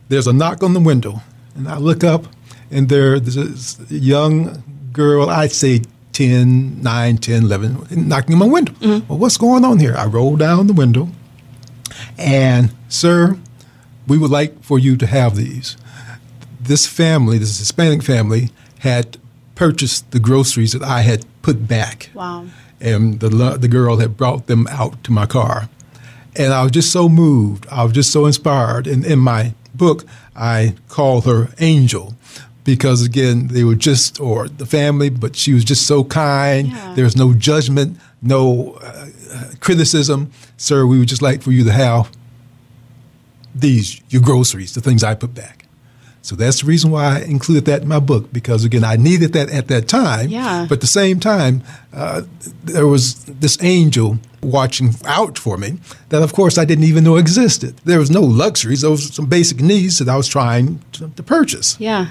there's 0.08 0.26
a 0.26 0.32
knock 0.32 0.62
on 0.62 0.72
the 0.74 0.80
window, 0.80 1.20
and 1.54 1.68
I 1.68 1.76
look 1.78 2.02
up, 2.04 2.26
and 2.70 2.88
there's 2.88 3.22
this 3.22 3.78
young 3.90 4.62
girl, 4.92 5.30
I'd 5.30 5.52
say 5.52 5.82
10, 6.12 6.82
9, 6.82 7.18
10, 7.18 7.42
11, 7.44 8.08
knocking 8.08 8.34
on 8.34 8.38
my 8.38 8.46
window. 8.46 8.72
Mm-hmm. 8.74 9.08
Well, 9.08 9.18
what's 9.18 9.36
going 9.36 9.64
on 9.64 9.78
here? 9.78 9.94
I 9.96 10.06
roll 10.06 10.36
down 10.36 10.66
the 10.66 10.72
window, 10.72 11.08
and 12.16 12.72
sir, 12.88 13.38
we 14.06 14.18
would 14.18 14.30
like 14.30 14.62
for 14.62 14.78
you 14.78 14.96
to 14.96 15.06
have 15.06 15.36
these. 15.36 15.76
This 16.60 16.86
family, 16.86 17.38
this 17.38 17.58
Hispanic 17.58 18.02
family, 18.02 18.50
had 18.80 19.18
purchased 19.54 20.10
the 20.12 20.20
groceries 20.20 20.72
that 20.72 20.82
I 20.82 21.00
had 21.02 21.24
put 21.42 21.66
back. 21.66 22.10
Wow. 22.14 22.46
And 22.80 23.20
the, 23.20 23.28
the 23.60 23.68
girl 23.68 23.96
had 23.98 24.16
brought 24.16 24.46
them 24.46 24.66
out 24.68 25.02
to 25.04 25.12
my 25.12 25.26
car. 25.26 25.68
And 26.36 26.52
I 26.52 26.62
was 26.62 26.70
just 26.70 26.92
so 26.92 27.08
moved. 27.08 27.66
I 27.68 27.82
was 27.82 27.92
just 27.92 28.12
so 28.12 28.26
inspired. 28.26 28.86
And 28.86 29.04
in 29.04 29.18
my 29.18 29.54
book, 29.74 30.04
I 30.36 30.74
call 30.88 31.22
her 31.22 31.48
Angel 31.58 32.14
because, 32.68 33.02
again, 33.02 33.46
they 33.46 33.64
were 33.64 33.74
just, 33.74 34.20
or 34.20 34.46
the 34.46 34.66
family, 34.66 35.08
but 35.08 35.34
she 35.34 35.54
was 35.54 35.64
just 35.64 35.86
so 35.86 36.04
kind. 36.04 36.68
Yeah. 36.68 36.92
There 36.96 37.04
was 37.04 37.16
no 37.16 37.32
judgment, 37.32 37.98
no 38.20 38.74
uh, 38.82 39.06
uh, 39.32 39.44
criticism. 39.58 40.30
Sir, 40.58 40.84
we 40.84 40.98
would 40.98 41.08
just 41.08 41.22
like 41.22 41.40
for 41.40 41.50
you 41.50 41.64
to 41.64 41.72
have 41.72 42.12
these, 43.54 44.02
your 44.10 44.20
groceries, 44.20 44.74
the 44.74 44.82
things 44.82 45.02
I 45.02 45.14
put 45.14 45.32
back. 45.32 45.64
So 46.20 46.36
that's 46.36 46.60
the 46.60 46.66
reason 46.66 46.90
why 46.90 47.16
I 47.16 47.20
included 47.20 47.64
that 47.64 47.80
in 47.80 47.88
my 47.88 48.00
book 48.00 48.30
because 48.34 48.62
again 48.62 48.84
I 48.84 48.96
needed 48.96 49.32
that 49.32 49.48
at 49.48 49.68
that 49.68 49.88
time. 49.88 50.28
Yeah. 50.28 50.66
But 50.68 50.74
at 50.74 50.80
the 50.82 50.86
same 50.86 51.20
time, 51.20 51.62
uh, 51.94 52.22
there 52.64 52.86
was 52.86 53.24
this 53.24 53.56
angel 53.62 54.18
watching 54.42 54.94
out 55.06 55.38
for 55.38 55.56
me 55.56 55.78
that, 56.10 56.22
of 56.22 56.34
course, 56.34 56.58
I 56.58 56.66
didn't 56.66 56.84
even 56.84 57.04
know 57.04 57.16
existed. 57.16 57.78
There 57.86 57.98
was 57.98 58.10
no 58.10 58.20
luxuries; 58.20 58.82
those 58.82 59.06
were 59.06 59.12
some 59.12 59.26
basic 59.26 59.60
needs 59.60 59.96
that 59.98 60.08
I 60.10 60.18
was 60.18 60.28
trying 60.28 60.80
to, 60.92 61.08
to 61.08 61.22
purchase. 61.22 61.80
Yeah. 61.80 62.08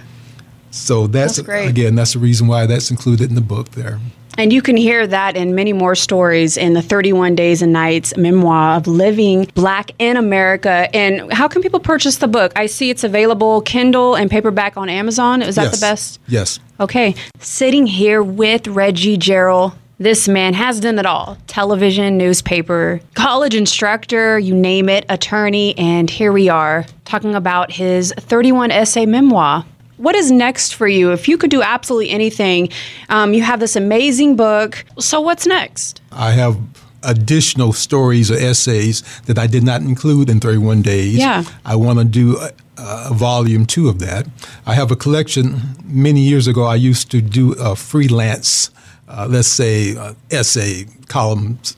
So 0.72 1.08
that's, 1.08 1.38
That's 1.38 1.46
great. 1.46 1.70
again 1.70 1.96
that's 1.96 2.14
the 2.14 2.20
reason 2.20 2.48
why 2.48 2.66
that's 2.66 2.92
included 2.92 3.30
in 3.30 3.36
the 3.36 3.42
book 3.42 3.72
there. 3.72 4.00
And 4.38 4.54
you 4.54 4.62
can 4.62 4.78
hear 4.78 5.08
that 5.08 5.36
and 5.36 5.56
many 5.56 5.74
more 5.74 5.96
stories 5.96 6.58
in 6.58 6.74
the 6.74 6.82
31 6.82 7.34
Days 7.36 7.64
and 7.64 7.74
Nights 7.74 8.16
memoir 8.16 8.78
of 8.78 8.86
living 8.86 9.50
black 9.56 9.92
in 9.98 10.16
America. 10.16 10.88
And 10.96 11.34
how 11.34 11.48
can 11.48 11.64
people 11.64 11.80
purchase 11.80 12.18
the 12.18 12.28
book? 12.28 12.52
I 12.56 12.68
see 12.68 12.92
it's 12.92 13.04
available 13.04 13.62
Kindle 13.62 14.14
and 14.14 14.30
paperback 14.30 14.78
on 14.78 14.90
Amazon. 14.90 15.42
Is 15.42 15.56
that 15.56 15.64
yes. 15.64 15.80
the 15.80 15.84
best? 15.84 16.20
Yes. 16.28 16.60
Okay. 16.80 17.16
Sitting 17.40 17.88
here 17.88 18.22
with 18.22 18.68
Reggie 18.68 19.18
Jarrell. 19.18 19.74
This 20.00 20.28
man 20.28 20.54
has 20.54 20.80
done 20.80 21.00
it 21.00 21.08
all 21.08 21.40
television, 21.48 22.20
newspaper, 22.20 23.02
college 23.16 23.56
instructor, 23.56 24.38
you 24.38 24.54
name 24.54 24.88
it, 24.90 25.06
attorney. 25.10 25.76
And 25.76 26.08
here 26.08 26.32
we 26.32 26.48
are 26.50 26.86
talking 27.06 27.34
about 27.34 27.72
his 27.72 28.14
31 28.20 28.70
essay 28.70 29.08
memoir. 29.08 29.66
What 29.98 30.16
is 30.16 30.32
next 30.32 30.75
for 30.75 30.88
you? 30.88 31.12
If 31.12 31.27
you 31.27 31.38
could 31.38 31.50
do 31.50 31.62
absolutely 31.62 32.10
anything, 32.12 32.70
um, 33.10 33.34
you 33.34 33.42
have 33.42 33.60
this 33.60 33.75
amazing 33.75 34.36
book. 34.36 34.86
So, 35.00 35.20
what's 35.20 35.46
next? 35.48 36.01
I 36.12 36.32
have 36.32 36.58
additional 37.04 37.74
stories 37.74 38.30
or 38.32 38.36
essays 38.36 39.01
that 39.25 39.38
I 39.38 39.48
did 39.48 39.63
not 39.63 39.82
include 39.82 40.30
in 40.30 40.39
31 40.39 40.82
Days. 40.82 41.18
Yeah. 41.18 41.44
I 41.66 41.75
want 41.75 42.00
to 42.00 42.06
do 42.06 42.38
a, 42.38 42.51
a 42.77 43.13
volume 43.13 43.66
two 43.66 43.88
of 43.89 44.00
that. 44.00 44.27
I 44.66 44.74
have 44.74 44.92
a 44.92 44.96
collection. 44.96 45.62
Many 45.84 46.22
years 46.22 46.48
ago, 46.48 46.63
I 46.63 46.75
used 46.75 47.10
to 47.12 47.22
do 47.22 47.54
a 47.54 47.75
freelance, 47.75 48.70
uh, 49.08 49.27
let's 49.30 49.48
say, 49.48 49.96
uh, 49.96 50.13
essay 50.32 50.86
columns, 51.08 51.75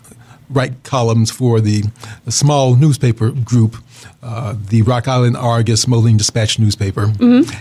write 0.49 0.83
columns 0.83 1.31
for 1.31 1.61
the, 1.61 1.83
the 2.25 2.31
small 2.31 2.75
newspaper 2.75 3.31
group. 3.31 3.77
Uh, 4.21 4.55
the 4.69 4.81
Rock 4.83 5.07
Island 5.07 5.37
Argus 5.37 5.87
Moline 5.87 6.17
Dispatch 6.17 6.59
newspaper. 6.59 7.13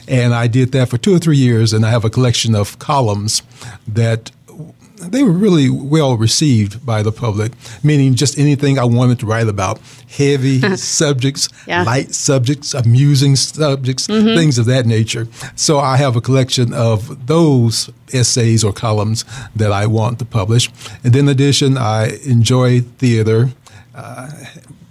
And 0.08 0.34
I 0.34 0.46
did 0.48 0.72
that 0.72 0.88
for 0.88 0.98
two 0.98 1.14
or 1.14 1.18
three 1.18 1.36
years, 1.36 1.72
and 1.72 1.84
I 1.86 1.90
have 1.90 2.04
a 2.04 2.10
collection 2.10 2.54
of 2.54 2.78
columns 2.78 3.42
that 3.86 4.30
they 5.00 5.22
were 5.22 5.30
really 5.30 5.70
well 5.70 6.16
received 6.16 6.84
by 6.84 7.04
the 7.04 7.12
public, 7.12 7.52
meaning 7.84 8.14
just 8.16 8.36
anything 8.36 8.80
I 8.80 8.84
wanted 8.84 9.20
to 9.20 9.26
write 9.26 9.46
about 9.46 9.78
heavy 10.08 10.60
subjects, 10.76 11.48
Yeah. 11.68 11.84
light 11.84 12.12
subjects, 12.14 12.74
amusing 12.74 13.36
subjects, 13.36 14.06
things 14.08 14.58
of 14.58 14.66
that 14.66 14.86
nature. 14.86 15.28
So 15.54 15.78
I 15.78 15.98
have 15.98 16.16
a 16.16 16.20
collection 16.20 16.74
of 16.74 17.28
those 17.28 17.90
essays 18.12 18.64
or 18.64 18.72
columns 18.72 19.24
that 19.54 19.70
I 19.70 19.86
want 19.86 20.18
to 20.18 20.24
publish. 20.24 20.68
And 21.04 21.14
in 21.14 21.28
addition, 21.28 21.78
I 21.78 22.18
enjoy 22.24 22.80
theater, 22.80 23.50
uh, 23.94 24.30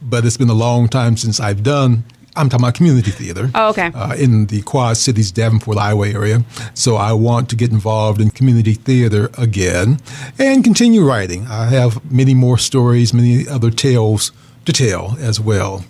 but 0.09 0.25
it's 0.25 0.37
been 0.37 0.49
a 0.49 0.53
long 0.67 0.87
time 0.87 1.17
since 1.17 1.39
I've 1.39 1.61
done. 1.63 2.03
I'm 2.35 2.49
talking 2.49 2.63
about 2.65 2.75
community 2.75 3.09
theater 3.09 3.49
Oh, 3.55 3.69
okay. 3.69 3.91
uh, 3.95 4.13
in 4.15 4.45
the 4.45 4.61
Quad 4.61 4.95
Cities, 4.97 5.31
Davenport, 5.31 5.77
Iowa 5.77 6.07
area. 6.07 6.43
So 6.75 6.95
I 6.95 7.11
want 7.13 7.49
to 7.49 7.55
get 7.55 7.71
involved 7.71 8.21
in 8.21 8.29
community 8.29 8.75
theater 8.75 9.31
again 9.39 9.99
and 10.37 10.63
continue 10.63 11.03
writing. 11.03 11.47
I 11.47 11.65
have 11.69 11.99
many 12.11 12.35
more 12.35 12.59
stories, 12.59 13.11
many 13.11 13.47
other 13.47 13.71
tales 13.71 14.31
to 14.65 14.71
tell 14.71 15.17
as 15.19 15.39
well. 15.39 15.83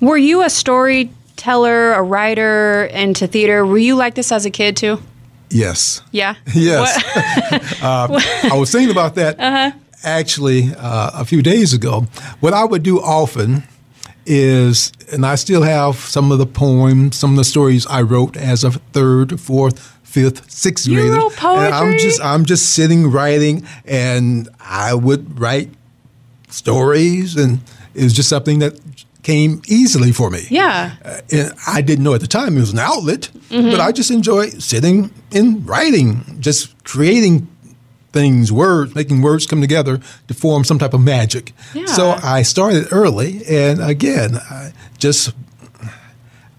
Were 0.00 0.16
you 0.16 0.42
a 0.42 0.48
storyteller, 0.48 1.92
a 1.92 2.02
writer 2.02 2.84
into 2.86 3.26
theater? 3.26 3.66
Were 3.66 3.78
you 3.78 3.94
like 3.94 4.14
this 4.14 4.32
as 4.32 4.46
a 4.46 4.50
kid 4.50 4.76
too? 4.78 5.00
Yes. 5.50 6.00
Yeah. 6.12 6.34
Yes. 6.54 6.96
Uh, 7.82 8.08
I 8.50 8.56
was 8.56 8.72
thinking 8.72 8.90
about 8.90 9.14
that 9.16 9.38
Uh-huh. 9.38 9.72
Actually 10.04 10.74
uh, 10.76 11.10
a 11.14 11.24
few 11.24 11.42
days 11.42 11.72
ago. 11.72 12.06
What 12.40 12.52
I 12.54 12.64
would 12.64 12.82
do 12.82 13.00
often 13.00 13.64
is, 14.26 14.92
and 15.12 15.26
I 15.26 15.34
still 15.34 15.62
have 15.62 15.96
some 15.96 16.32
of 16.32 16.38
the 16.38 16.46
poems, 16.46 17.16
some 17.16 17.30
of 17.32 17.36
the 17.36 17.44
stories 17.44 17.86
I 17.86 18.02
wrote 18.02 18.36
as 18.36 18.64
a 18.64 18.70
third, 18.70 19.38
fourth, 19.40 19.78
fifth, 20.02 20.50
sixth 20.50 20.86
You 20.86 20.96
grader. 20.96 21.16
wrote 21.16 21.44
And 21.44 21.74
I'm 21.74 21.98
just 21.98 22.20
I'm 22.22 22.44
just 22.44 22.70
sitting 22.74 23.10
writing, 23.10 23.66
and 23.84 24.48
I 24.60 24.94
would 24.94 25.38
write 25.38 25.70
stories, 26.48 27.36
and 27.36 27.60
it 27.94 28.04
was 28.04 28.12
just 28.12 28.28
something 28.28 28.60
that 28.60 28.78
came 29.22 29.62
easily 29.66 30.12
for 30.12 30.30
me. 30.30 30.46
Yeah. 30.50 30.92
Uh, 31.04 31.20
and 31.32 31.52
I 31.66 31.80
didn't 31.80 32.04
know 32.04 32.12
at 32.14 32.20
the 32.20 32.26
time 32.26 32.56
it 32.56 32.60
was 32.60 32.72
an 32.72 32.78
outlet, 32.78 33.30
Mm-hmm. 33.50 33.70
but 33.70 33.78
I 33.80 33.92
just 33.92 34.10
enjoy 34.10 34.48
sitting 34.58 35.10
and 35.32 35.66
writing, 35.68 36.24
just 36.40 36.82
creating 36.84 37.46
things, 38.14 38.50
words, 38.50 38.94
making 38.94 39.20
words 39.20 39.46
come 39.46 39.60
together 39.60 40.00
to 40.28 40.34
form 40.34 40.64
some 40.64 40.78
type 40.78 40.94
of 40.94 41.02
magic. 41.02 41.52
Yeah. 41.74 41.86
So 41.86 42.12
I 42.22 42.42
started 42.42 42.86
early, 42.90 43.42
and 43.46 43.82
again, 43.82 44.36
I 44.36 44.72
just. 44.96 45.34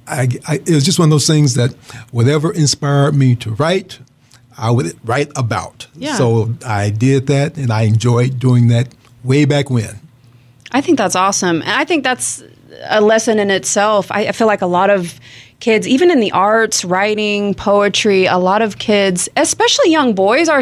I, 0.07 0.29
I, 0.47 0.55
it 0.57 0.69
was 0.69 0.85
just 0.85 0.99
one 0.99 1.07
of 1.07 1.09
those 1.09 1.25
things 1.25 1.55
that 1.55 1.73
whatever 2.11 2.53
inspired 2.53 3.15
me 3.15 3.35
to 3.37 3.55
write, 3.55 3.97
I 4.55 4.69
would 4.69 4.93
write 5.03 5.31
about. 5.35 5.87
Yeah. 5.95 6.15
So 6.15 6.53
I 6.63 6.91
did 6.91 7.25
that, 7.25 7.57
and 7.57 7.71
I 7.71 7.83
enjoyed 7.83 8.37
doing 8.37 8.67
that 8.67 8.89
way 9.23 9.45
back 9.45 9.71
when. 9.71 9.99
I 10.71 10.81
think 10.81 10.99
that's 10.99 11.15
awesome. 11.15 11.63
And 11.63 11.71
I 11.71 11.85
think 11.85 12.03
that's 12.03 12.43
a 12.83 13.01
lesson 13.01 13.39
in 13.39 13.49
itself. 13.49 14.11
I, 14.11 14.27
I 14.27 14.31
feel 14.31 14.45
like 14.45 14.61
a 14.61 14.67
lot 14.67 14.91
of 14.91 15.19
kids, 15.59 15.87
even 15.87 16.11
in 16.11 16.19
the 16.19 16.31
arts, 16.31 16.85
writing, 16.85 17.55
poetry, 17.55 18.25
a 18.25 18.37
lot 18.37 18.61
of 18.61 18.77
kids, 18.77 19.27
especially 19.35 19.89
young 19.89 20.13
boys, 20.13 20.49
are 20.49 20.61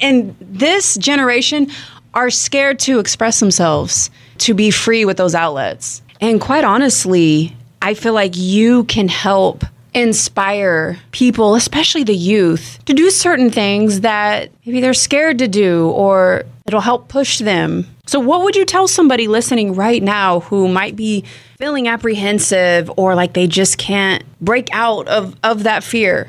in 0.00 0.34
this 0.40 0.96
generation 0.96 1.70
are 2.14 2.30
scared 2.30 2.78
to 2.80 2.98
express 2.98 3.38
themselves, 3.40 4.10
to 4.38 4.54
be 4.54 4.70
free 4.70 5.04
with 5.04 5.16
those 5.16 5.34
outlets. 5.34 6.02
And 6.20 6.40
quite 6.40 6.64
honestly, 6.64 7.56
I 7.80 7.94
feel 7.94 8.12
like 8.12 8.36
you 8.36 8.84
can 8.84 9.08
help 9.08 9.64
inspire 9.94 10.98
people, 11.12 11.54
especially 11.54 12.04
the 12.04 12.16
youth, 12.16 12.78
to 12.84 12.92
do 12.92 13.10
certain 13.10 13.50
things 13.50 14.00
that 14.00 14.50
maybe 14.64 14.80
they're 14.80 14.94
scared 14.94 15.38
to 15.38 15.48
do 15.48 15.88
or 15.90 16.44
it'll 16.66 16.80
help 16.80 17.08
push 17.08 17.38
them. 17.38 17.86
So, 18.06 18.20
what 18.20 18.42
would 18.42 18.56
you 18.56 18.64
tell 18.64 18.88
somebody 18.88 19.28
listening 19.28 19.74
right 19.74 20.02
now 20.02 20.40
who 20.40 20.68
might 20.68 20.96
be 20.96 21.24
feeling 21.58 21.88
apprehensive 21.88 22.90
or 22.96 23.14
like 23.14 23.32
they 23.32 23.46
just 23.46 23.78
can't 23.78 24.24
break 24.40 24.68
out 24.72 25.08
of, 25.08 25.36
of 25.42 25.64
that 25.64 25.84
fear? 25.84 26.28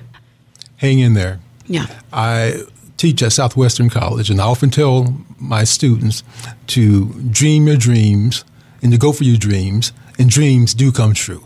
Hang 0.78 1.00
in 1.00 1.14
there. 1.14 1.40
Yeah. 1.68 1.88
I 2.12 2.64
teach 3.02 3.24
at 3.24 3.32
Southwestern 3.32 3.90
College, 3.90 4.30
and 4.30 4.40
I 4.40 4.44
often 4.44 4.70
tell 4.70 5.16
my 5.40 5.64
students 5.64 6.24
to 6.68 7.06
dream 7.32 7.66
your 7.66 7.76
dreams 7.76 8.46
and 8.84 8.92
to 8.92 8.98
go 9.00 9.12
for 9.12 9.24
your 9.24 9.38
dreams, 9.38 9.92
and 10.20 10.30
dreams 10.30 10.76
do 10.76 10.92
come 10.92 11.16
true. 11.16 11.44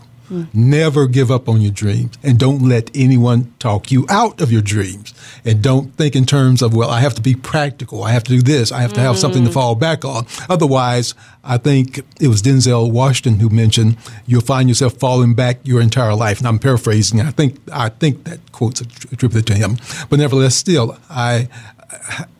Never 0.52 1.06
give 1.06 1.30
up 1.30 1.48
on 1.48 1.60
your 1.60 1.70
dreams, 1.70 2.18
and 2.22 2.38
don't 2.38 2.68
let 2.68 2.90
anyone 2.94 3.52
talk 3.58 3.90
you 3.90 4.06
out 4.08 4.40
of 4.40 4.50
your 4.50 4.62
dreams. 4.62 5.14
And 5.44 5.62
don't 5.62 5.94
think 5.96 6.16
in 6.16 6.26
terms 6.26 6.62
of, 6.62 6.74
well, 6.74 6.90
I 6.90 7.00
have 7.00 7.14
to 7.14 7.22
be 7.22 7.34
practical. 7.34 8.02
I 8.02 8.12
have 8.12 8.24
to 8.24 8.32
do 8.32 8.42
this. 8.42 8.72
I 8.72 8.80
have 8.80 8.92
to 8.94 9.00
have 9.00 9.18
something 9.18 9.42
to 9.42 9.48
mm-hmm. 9.48 9.54
fall 9.54 9.74
back 9.74 10.04
on. 10.04 10.26
Otherwise, 10.48 11.14
I 11.44 11.58
think 11.58 11.98
it 12.20 12.28
was 12.28 12.42
Denzel 12.42 12.90
Washington 12.90 13.40
who 13.40 13.48
mentioned 13.48 13.96
you'll 14.26 14.40
find 14.40 14.68
yourself 14.68 14.94
falling 14.94 15.34
back 15.34 15.58
your 15.62 15.80
entire 15.80 16.14
life. 16.14 16.38
And 16.38 16.48
I'm 16.48 16.58
paraphrasing. 16.58 17.20
I 17.20 17.30
think 17.30 17.58
I 17.72 17.88
think 17.88 18.24
that 18.24 18.52
quote's 18.52 18.80
attributed 18.80 19.46
to 19.46 19.54
him. 19.54 19.76
But 20.10 20.18
nevertheless, 20.18 20.56
still, 20.56 20.98
I 21.08 21.48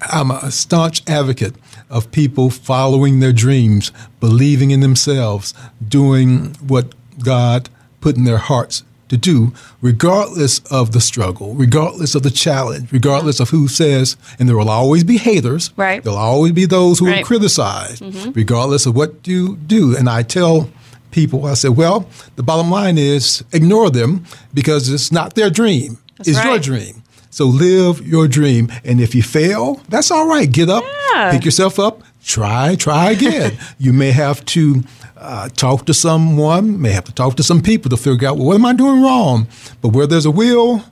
I'm 0.00 0.31
a 0.31 0.50
staunch 0.50 1.02
advocate 1.09 1.55
of 1.88 2.11
people 2.11 2.50
following 2.50 3.21
their 3.21 3.33
dreams, 3.33 3.93
believing 4.21 4.71
in 4.71 4.81
themselves, 4.81 5.55
doing 5.87 6.55
what 6.66 6.95
God 7.23 7.69
put 8.00 8.17
in 8.17 8.25
their 8.25 8.38
hearts 8.38 8.83
to 9.09 9.17
do, 9.17 9.53
regardless 9.81 10.59
of 10.71 10.91
the 10.93 11.00
struggle, 11.00 11.55
regardless 11.55 12.15
of 12.17 12.23
the 12.25 12.31
challenge, 12.31 12.91
regardless 12.91 13.38
of 13.38 13.50
who 13.50 13.69
says, 13.69 14.17
and 14.38 14.49
there 14.49 14.57
will 14.57 14.69
always 14.69 15.05
be 15.05 15.17
haters. 15.17 15.71
Right. 15.76 16.03
There'll 16.03 16.19
always 16.19 16.53
be 16.53 16.67
those 16.67 16.99
who 16.99 17.07
Right. 17.07 17.19
will 17.19 17.25
criticize, 17.25 18.00
mm-hmm. 18.00 18.33
regardless 18.33 18.85
of 18.85 18.97
what 18.97 19.26
you 19.26 19.57
do. 19.67 19.97
And 19.97 20.09
I 20.09 20.23
tell 20.25 20.69
people, 21.12 21.47
I 21.47 21.55
say, 21.55 21.69
well, 21.69 22.09
the 22.35 22.43
bottom 22.43 22.69
line 22.71 22.99
is 22.99 23.45
ignore 23.53 23.91
them 23.91 24.25
because 24.53 24.88
it's 24.91 25.12
not 25.12 25.35
their 25.35 25.50
dream. 25.50 25.99
That's 26.17 26.31
it's 26.31 26.45
your 26.45 26.59
dream. 26.59 27.03
So 27.31 27.45
live 27.47 28.05
your 28.07 28.26
dream. 28.26 28.73
And 28.85 29.00
if 29.00 29.15
you 29.15 29.23
fail, 29.23 29.81
that's 29.88 30.11
all 30.11 30.26
right. 30.26 30.50
Get 30.50 30.69
up, 30.69 30.85
Yeah. 31.15 31.31
pick 31.31 31.45
yourself 31.45 31.79
up, 31.79 32.03
try, 32.26 32.75
try 32.75 33.12
again. 33.12 33.56
you 33.78 33.92
may 33.92 34.11
have 34.11 34.45
to 34.47 34.83
uh, 35.16 35.49
talk 35.50 35.87
to 35.87 35.95
someone, 35.95 36.80
may 36.80 36.90
have 36.90 37.04
to 37.04 37.14
talk 37.14 37.37
to 37.37 37.42
some 37.42 37.62
people 37.62 37.88
to 37.90 37.97
figure 37.97 38.28
out, 38.28 38.37
well, 38.37 38.49
what 38.49 38.56
am 38.56 38.66
I 38.66 38.75
doing 38.75 39.02
wrong? 39.02 39.47
But 39.80 39.88
where 39.88 40.06
there's 40.06 40.26
a 40.26 40.30
will, 40.30 40.85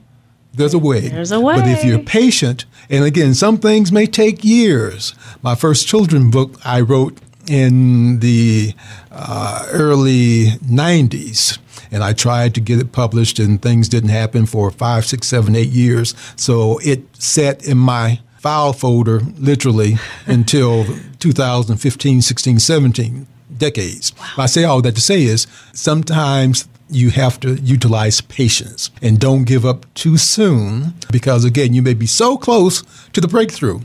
there's 0.53 0.73
a 0.73 0.79
way. 0.79 1.09
There's 1.09 1.31
a 1.31 1.39
way. 1.39 1.57
But 1.57 1.67
if 1.67 1.83
you're 1.83 1.99
patient, 1.99 2.65
and 2.89 3.03
again, 3.03 3.33
some 3.33 3.57
things 3.57 3.91
may 3.91 4.05
take 4.05 4.43
years. 4.43 5.13
My 5.41 5.53
first 5.53 5.87
children 5.87 6.31
book 6.31 6.55
I 6.63 6.79
wrote 6.81 7.19
in 7.47 8.19
the 8.19 8.73
uh, 9.11 9.67
early 9.69 10.45
90s, 10.63 11.59
and 11.91 12.03
I 12.03 12.13
tried 12.13 12.55
to 12.55 12.61
get 12.61 12.79
it 12.79 12.91
published, 12.91 13.37
and 13.37 13.61
things 13.61 13.89
didn't 13.89 14.09
happen 14.09 14.45
for 14.45 14.71
five, 14.71 15.05
six, 15.05 15.27
seven, 15.27 15.55
eight 15.55 15.69
years. 15.69 16.15
So 16.35 16.79
it 16.79 17.03
sat 17.17 17.65
in 17.67 17.77
my 17.77 18.21
file 18.45 18.73
folder 18.73 19.21
literally 19.39 19.97
until 20.27 20.85
2015, 21.17 22.21
16, 22.21 22.59
17 22.59 23.27
decades. 23.57 24.13
I 24.37 24.45
say 24.45 24.63
all 24.65 24.83
that 24.83 24.93
to 24.93 25.01
say 25.01 25.23
is 25.23 25.47
sometimes 25.73 26.67
you 26.87 27.09
have 27.09 27.39
to 27.39 27.55
utilize 27.55 28.21
patience 28.21 28.91
and 29.01 29.19
don't 29.19 29.45
give 29.45 29.65
up 29.65 29.91
too 29.95 30.17
soon 30.17 30.93
because 31.11 31.43
again 31.43 31.73
you 31.73 31.81
may 31.81 31.95
be 31.95 32.05
so 32.05 32.37
close 32.37 32.83
to 33.13 33.19
the 33.19 33.27
breakthrough. 33.27 33.79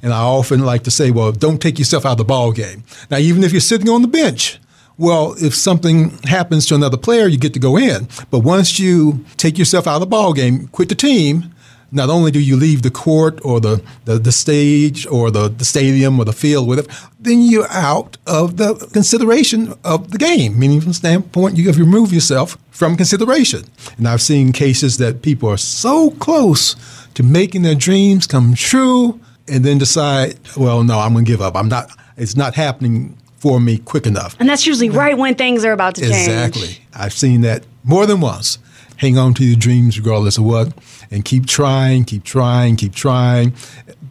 And 0.00 0.12
I 0.12 0.20
often 0.20 0.60
like 0.60 0.84
to 0.84 0.92
say, 0.92 1.10
well, 1.10 1.32
don't 1.32 1.60
take 1.60 1.80
yourself 1.80 2.06
out 2.06 2.12
of 2.12 2.18
the 2.18 2.24
ball 2.24 2.52
game. 2.52 2.84
Now, 3.10 3.16
even 3.16 3.42
if 3.42 3.50
you're 3.50 3.60
sitting 3.60 3.88
on 3.88 4.02
the 4.02 4.08
bench, 4.22 4.60
well, 4.96 5.34
if 5.38 5.54
something 5.56 6.10
happens 6.18 6.66
to 6.66 6.76
another 6.76 6.98
player, 6.98 7.26
you 7.26 7.38
get 7.38 7.54
to 7.54 7.58
go 7.58 7.76
in. 7.76 8.06
But 8.30 8.40
once 8.40 8.78
you 8.78 9.24
take 9.38 9.58
yourself 9.58 9.88
out 9.88 9.94
of 9.94 10.00
the 10.00 10.06
ball 10.06 10.34
game, 10.34 10.68
quit 10.68 10.90
the 10.90 10.94
team, 10.94 11.54
not 11.92 12.10
only 12.10 12.30
do 12.30 12.40
you 12.40 12.56
leave 12.56 12.82
the 12.82 12.90
court 12.90 13.38
or 13.44 13.60
the, 13.60 13.82
the, 14.04 14.18
the 14.18 14.32
stage 14.32 15.06
or 15.06 15.30
the, 15.30 15.48
the 15.48 15.64
stadium 15.64 16.18
or 16.18 16.24
the 16.24 16.32
field, 16.32 16.66
whatever, 16.66 16.88
then 17.20 17.40
you're 17.40 17.70
out 17.70 18.16
of 18.26 18.56
the 18.56 18.74
consideration 18.92 19.74
of 19.84 20.10
the 20.10 20.18
game, 20.18 20.58
meaning 20.58 20.80
from 20.80 20.90
the 20.90 20.94
standpoint 20.94 21.56
you 21.56 21.66
have 21.66 21.78
removed 21.78 22.12
yourself 22.12 22.58
from 22.70 22.96
consideration. 22.96 23.64
And 23.96 24.08
I've 24.08 24.22
seen 24.22 24.52
cases 24.52 24.98
that 24.98 25.22
people 25.22 25.48
are 25.48 25.56
so 25.56 26.10
close 26.10 26.76
to 27.14 27.22
making 27.22 27.62
their 27.62 27.74
dreams 27.74 28.26
come 28.26 28.54
true 28.54 29.20
and 29.46 29.64
then 29.64 29.78
decide, 29.78 30.38
well, 30.56 30.82
no, 30.82 30.98
I'm 30.98 31.12
going 31.12 31.24
to 31.24 31.30
give 31.30 31.40
up. 31.40 31.54
I'm 31.54 31.68
not, 31.68 31.90
it's 32.16 32.36
not 32.36 32.54
happening 32.54 33.16
for 33.36 33.60
me 33.60 33.78
quick 33.78 34.06
enough. 34.06 34.36
And 34.40 34.48
that's 34.48 34.66
usually 34.66 34.90
right 34.90 35.16
when 35.16 35.34
things 35.34 35.64
are 35.64 35.72
about 35.72 35.96
to 35.96 36.00
change. 36.00 36.14
Exactly. 36.14 36.78
I've 36.94 37.12
seen 37.12 37.42
that 37.42 37.64
more 37.84 38.06
than 38.06 38.20
once. 38.20 38.58
Hang 38.96 39.18
on 39.18 39.34
to 39.34 39.44
your 39.44 39.56
dreams 39.56 39.98
regardless 39.98 40.38
of 40.38 40.44
what, 40.44 40.72
and 41.14 41.24
keep 41.24 41.46
trying, 41.46 42.04
keep 42.04 42.24
trying, 42.24 42.74
keep 42.74 42.92
trying, 42.92 43.54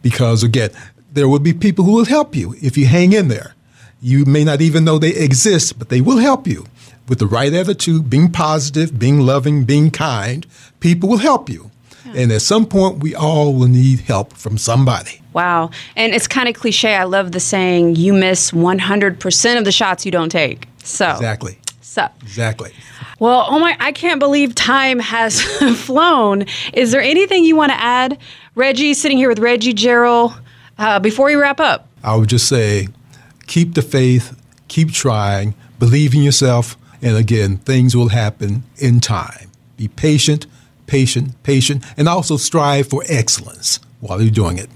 because 0.02 0.42
again, 0.42 0.70
there 1.12 1.28
will 1.28 1.38
be 1.38 1.52
people 1.52 1.84
who 1.84 1.92
will 1.92 2.06
help 2.06 2.34
you 2.34 2.54
if 2.62 2.78
you 2.78 2.86
hang 2.86 3.12
in 3.12 3.28
there. 3.28 3.54
You 4.00 4.24
may 4.24 4.42
not 4.42 4.62
even 4.62 4.84
know 4.84 4.98
they 4.98 5.14
exist, 5.14 5.78
but 5.78 5.90
they 5.90 6.00
will 6.00 6.16
help 6.16 6.46
you 6.46 6.66
with 7.06 7.18
the 7.18 7.26
right 7.26 7.52
attitude, 7.52 8.08
being 8.08 8.32
positive, 8.32 8.98
being 8.98 9.20
loving, 9.20 9.64
being 9.64 9.90
kind. 9.90 10.46
People 10.80 11.10
will 11.10 11.18
help 11.18 11.50
you. 11.50 11.70
And 12.14 12.30
at 12.32 12.42
some 12.42 12.66
point, 12.66 13.02
we 13.02 13.14
all 13.14 13.54
will 13.54 13.68
need 13.68 14.00
help 14.00 14.34
from 14.34 14.56
somebody. 14.56 15.20
Wow. 15.32 15.70
And 15.96 16.14
it's 16.14 16.28
kind 16.28 16.48
of 16.48 16.54
cliche. 16.54 16.94
I 16.94 17.04
love 17.04 17.32
the 17.32 17.40
saying, 17.40 17.96
you 17.96 18.12
miss 18.12 18.50
100% 18.50 19.58
of 19.58 19.64
the 19.64 19.72
shots 19.72 20.06
you 20.06 20.12
don't 20.12 20.28
take. 20.28 20.68
So, 20.84 21.10
Exactly. 21.10 21.58
So. 21.84 22.08
Exactly. 22.22 22.72
Well, 23.18 23.46
oh 23.46 23.58
my, 23.58 23.76
I 23.78 23.92
can't 23.92 24.18
believe 24.18 24.54
time 24.54 24.98
has 25.00 25.42
flown. 25.76 26.46
Is 26.72 26.92
there 26.92 27.02
anything 27.02 27.44
you 27.44 27.56
want 27.56 27.72
to 27.72 27.80
add? 27.80 28.18
Reggie, 28.54 28.94
sitting 28.94 29.18
here 29.18 29.28
with 29.28 29.38
Reggie 29.38 29.74
Jarrell, 29.74 30.34
uh, 30.78 30.98
before 30.98 31.26
we 31.26 31.34
wrap 31.34 31.60
up. 31.60 31.86
I 32.02 32.16
would 32.16 32.30
just 32.30 32.48
say 32.48 32.88
keep 33.46 33.74
the 33.74 33.82
faith, 33.82 34.34
keep 34.66 34.92
trying, 34.92 35.54
believe 35.78 36.14
in 36.14 36.22
yourself, 36.22 36.76
and 37.02 37.18
again, 37.18 37.58
things 37.58 37.94
will 37.94 38.08
happen 38.08 38.62
in 38.78 38.98
time. 38.98 39.50
Be 39.76 39.88
patient, 39.88 40.46
patient, 40.86 41.40
patient, 41.42 41.84
and 41.98 42.08
also 42.08 42.38
strive 42.38 42.88
for 42.88 43.04
excellence 43.08 43.78
while 44.00 44.22
you're 44.22 44.30
doing 44.30 44.56
it. 44.56 44.70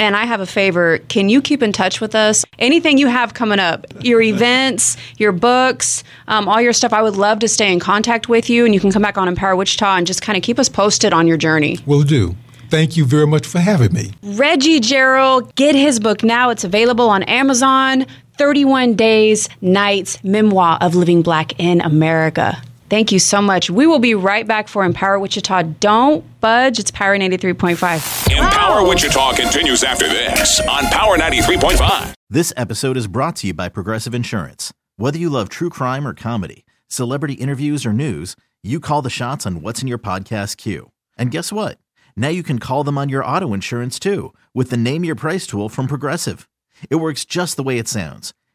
And 0.00 0.16
I 0.16 0.24
have 0.24 0.40
a 0.40 0.46
favor. 0.46 0.96
Can 1.08 1.28
you 1.28 1.42
keep 1.42 1.62
in 1.62 1.72
touch 1.72 2.00
with 2.00 2.14
us? 2.14 2.42
Anything 2.58 2.96
you 2.96 3.06
have 3.08 3.34
coming 3.34 3.58
up, 3.58 3.84
your 4.00 4.22
events, 4.22 4.96
your 5.18 5.30
books, 5.30 6.02
um, 6.26 6.48
all 6.48 6.58
your 6.58 6.72
stuff, 6.72 6.94
I 6.94 7.02
would 7.02 7.16
love 7.16 7.40
to 7.40 7.48
stay 7.48 7.70
in 7.70 7.80
contact 7.80 8.26
with 8.26 8.48
you. 8.48 8.64
And 8.64 8.72
you 8.72 8.80
can 8.80 8.90
come 8.90 9.02
back 9.02 9.18
on 9.18 9.28
Empower 9.28 9.54
Wichita 9.54 9.96
and 9.96 10.06
just 10.06 10.22
kind 10.22 10.38
of 10.38 10.42
keep 10.42 10.58
us 10.58 10.70
posted 10.70 11.12
on 11.12 11.26
your 11.26 11.36
journey. 11.36 11.78
Will 11.84 12.02
do. 12.02 12.34
Thank 12.70 12.96
you 12.96 13.04
very 13.04 13.26
much 13.26 13.46
for 13.46 13.58
having 13.58 13.92
me. 13.92 14.12
Reggie 14.22 14.80
Jarrell, 14.80 15.54
get 15.54 15.74
his 15.74 16.00
book 16.00 16.22
now. 16.22 16.48
It's 16.48 16.64
available 16.64 17.10
on 17.10 17.22
Amazon 17.24 18.06
31 18.38 18.94
Days, 18.94 19.50
Nights, 19.60 20.24
Memoir 20.24 20.78
of 20.80 20.94
Living 20.94 21.20
Black 21.20 21.60
in 21.60 21.82
America. 21.82 22.62
Thank 22.90 23.12
you 23.12 23.20
so 23.20 23.40
much. 23.40 23.70
We 23.70 23.86
will 23.86 24.00
be 24.00 24.16
right 24.16 24.44
back 24.44 24.66
for 24.66 24.82
Empower 24.82 25.20
Wichita. 25.20 25.62
Don't 25.78 26.24
budge. 26.40 26.80
It's 26.80 26.90
Power 26.90 27.16
93.5. 27.16 28.36
Empower 28.36 28.84
Wichita 28.84 29.34
continues 29.34 29.84
after 29.84 30.08
this 30.08 30.58
on 30.68 30.82
Power 30.86 31.16
93.5. 31.16 32.14
This 32.28 32.52
episode 32.56 32.96
is 32.96 33.06
brought 33.06 33.36
to 33.36 33.46
you 33.46 33.54
by 33.54 33.68
Progressive 33.68 34.12
Insurance. 34.12 34.72
Whether 34.96 35.18
you 35.20 35.30
love 35.30 35.48
true 35.48 35.70
crime 35.70 36.04
or 36.04 36.14
comedy, 36.14 36.64
celebrity 36.88 37.34
interviews 37.34 37.86
or 37.86 37.92
news, 37.92 38.34
you 38.64 38.80
call 38.80 39.02
the 39.02 39.08
shots 39.08 39.46
on 39.46 39.62
what's 39.62 39.80
in 39.80 39.86
your 39.86 39.98
podcast 39.98 40.56
queue. 40.56 40.90
And 41.16 41.30
guess 41.30 41.52
what? 41.52 41.78
Now 42.16 42.28
you 42.28 42.42
can 42.42 42.58
call 42.58 42.82
them 42.82 42.98
on 42.98 43.08
your 43.08 43.24
auto 43.24 43.54
insurance 43.54 44.00
too 44.00 44.34
with 44.52 44.70
the 44.70 44.76
Name 44.76 45.04
Your 45.04 45.14
Price 45.14 45.46
tool 45.46 45.68
from 45.68 45.86
Progressive. 45.86 46.48
It 46.90 46.96
works 46.96 47.24
just 47.24 47.56
the 47.56 47.62
way 47.62 47.78
it 47.78 47.86
sounds. 47.86 48.34